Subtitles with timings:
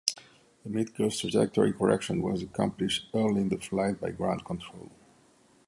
[0.63, 4.89] The midcourse trajectory correction was accomplished early in the flight by ground control.